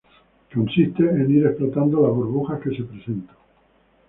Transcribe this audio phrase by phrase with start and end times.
[0.51, 3.35] Consiste en ir explotando las burbujas que se presentan.